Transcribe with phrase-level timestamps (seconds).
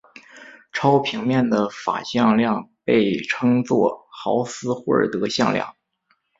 [0.73, 5.75] 超平面的法向量被称作豪斯霍尔德向量。